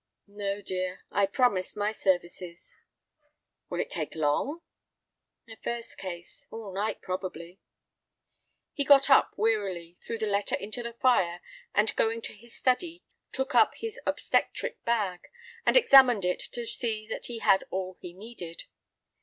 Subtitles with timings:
[0.25, 2.75] "No, dear, I promised my services."
[3.69, 4.61] "Will it take long?"
[5.47, 7.59] "A first case—all night, probably."
[8.73, 11.39] He got up wearily, threw the letter into the fire,
[11.75, 15.21] and going to his study took up his obstetric bag
[15.67, 18.63] and examined it to see that he had all he needed.